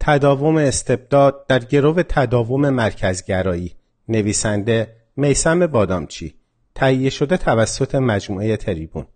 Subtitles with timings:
[0.00, 3.74] تداوم استبداد در گرو تداوم مرکزگرایی.
[4.08, 6.34] نویسنده میسم بادامچی.
[6.74, 9.06] تهیه شده توسط مجموعه تریبون.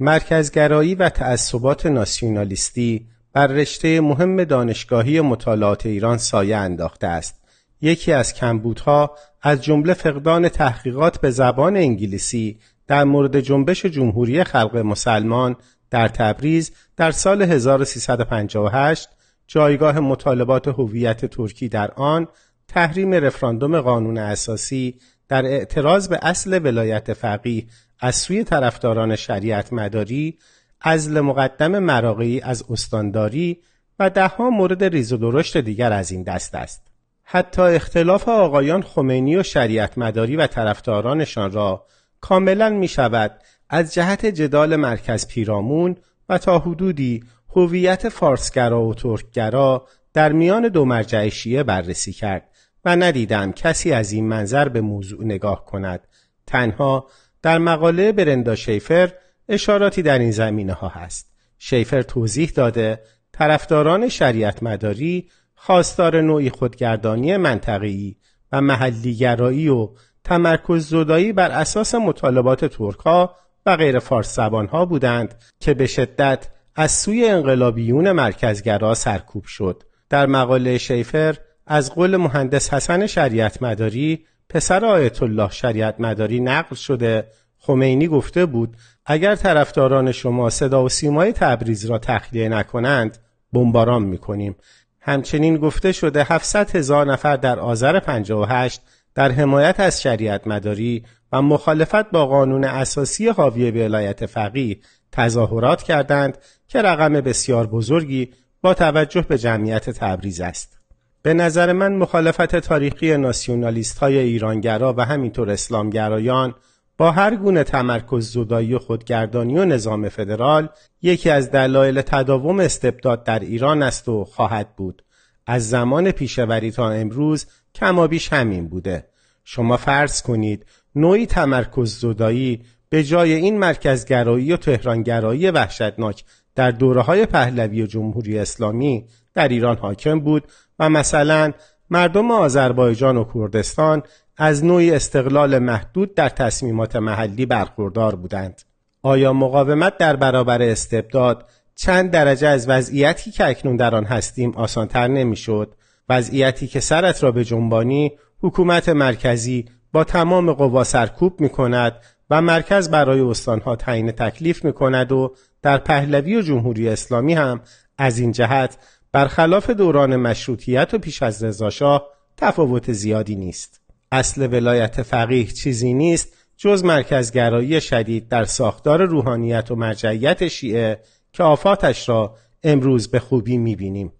[0.00, 7.40] مرکزگرایی و تعصبات ناسیونالیستی بر رشته مهم دانشگاهی مطالعات ایران سایه انداخته است.
[7.82, 14.76] یکی از کمبودها از جمله فقدان تحقیقات به زبان انگلیسی در مورد جنبش جمهوری خلق
[14.76, 15.56] مسلمان
[15.90, 19.08] در تبریز در سال 1358
[19.52, 22.28] جایگاه مطالبات هویت ترکی در آن
[22.68, 27.66] تحریم رفراندوم قانون اساسی در اعتراض به اصل ولایت فقیه
[28.00, 30.38] از سوی طرفداران شریعت مداری
[30.80, 33.60] ازل مقدم مراقعی از استانداری
[33.98, 36.82] و دهها مورد ریز و درشت دیگر از این دست است.
[37.22, 41.86] حتی اختلاف آقایان خمینی و شریعت مداری و طرفدارانشان را
[42.20, 45.96] کاملا می شود از جهت جدال مرکز پیرامون
[46.28, 47.24] و تا حدودی
[47.56, 52.48] هویت فارسگرا و ترکگرا در میان دو مرجع شیعه بررسی کرد
[52.84, 56.06] و ندیدم کسی از این منظر به موضوع نگاه کند.
[56.46, 57.06] تنها
[57.42, 59.12] در مقاله برندا شیفر
[59.48, 61.32] اشاراتی در این زمینه ها هست.
[61.58, 63.00] شیفر توضیح داده
[63.32, 68.16] طرفداران شریعت مداری خواستار نوعی خودگردانی منطقی
[68.52, 69.88] و محلیگرایی و
[70.24, 73.36] تمرکز زدایی بر اساس مطالبات ترکها
[73.66, 79.82] و غیر فارس ها بودند که به شدت از سوی انقلابیون مرکزگرا سرکوب شد.
[80.08, 86.76] در مقاله شیفر از قول مهندس حسن شریعت مداری پسر آیت الله شریعت مداری نقل
[86.76, 87.26] شده.
[87.58, 93.18] خمینی گفته بود اگر طرفداران شما صدا و سیمای تبریز را تخلیه نکنند
[93.52, 94.56] بمباران می‌کنیم.
[95.00, 98.80] همچنین گفته شده 700 هزار نفر در آذر 58
[99.14, 104.78] در حمایت از شریعت مداری و مخالفت با قانون اساسی حاوی ولایت فقیه
[105.12, 108.30] تظاهرات کردند که رقم بسیار بزرگی
[108.62, 110.78] با توجه به جمعیت تبریز است.
[111.22, 116.54] به نظر من مخالفت تاریخی ناسیونالیست های ایرانگرا و همینطور اسلامگرایان
[116.98, 120.68] با هر گونه تمرکز زدایی و خودگردانی و نظام فدرال
[121.02, 125.04] یکی از دلایل تداوم استبداد در ایران است و خواهد بود.
[125.46, 129.06] از زمان پیشوری تا امروز کمابیش همین بوده.
[129.44, 136.24] شما فرض کنید نوعی تمرکز زدایی به جای این مرکزگرایی و تهرانگرایی وحشتناک
[136.54, 140.44] در دوره های پهلوی و جمهوری اسلامی در ایران حاکم بود
[140.78, 141.52] و مثلا
[141.90, 144.02] مردم آذربایجان و کردستان
[144.36, 148.62] از نوعی استقلال محدود در تصمیمات محلی برخوردار بودند.
[149.02, 155.08] آیا مقاومت در برابر استبداد چند درجه از وضعیتی که اکنون در آن هستیم آسانتر
[155.08, 155.74] نمی‌شد
[156.08, 161.92] وضعیتی که سرت را به جنبانی حکومت مرکزی با تمام قوا سرکوب می کند
[162.30, 167.60] و مرکز برای استانها تعیین تکلیف می کند و در پهلوی و جمهوری اسلامی هم
[167.98, 168.78] از این جهت
[169.12, 172.06] برخلاف دوران مشروطیت و پیش از رضاشاه
[172.36, 173.80] تفاوت زیادی نیست.
[174.12, 181.00] اصل ولایت فقیه چیزی نیست جز مرکزگرایی شدید در ساختار روحانیت و مرجعیت شیعه
[181.32, 184.12] که آفاتش را امروز به خوبی می‌بینیم.